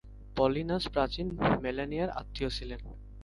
পলিনাস 0.35 0.83
প্রাচীন 0.93 1.27
মেলানিয়ার 1.63 2.09
আত্মীয় 2.11 2.49
ছিলেন। 2.49 2.81